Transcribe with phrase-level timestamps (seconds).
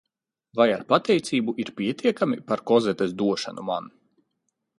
[0.59, 3.93] Vai ar pateicību ir pietiekami par Kozetes došanu man?